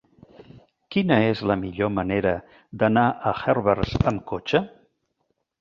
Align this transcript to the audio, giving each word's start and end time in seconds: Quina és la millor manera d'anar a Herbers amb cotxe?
Quina 0.95 1.17
és 1.25 1.43
la 1.51 1.57
millor 1.65 1.93
manera 1.99 2.33
d'anar 2.85 3.05
a 3.33 3.37
Herbers 3.43 3.97
amb 4.15 4.25
cotxe? 4.33 4.65